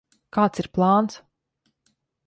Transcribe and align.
Kāds 0.37 0.61
ir 0.63 0.69
plāns? 0.79 1.21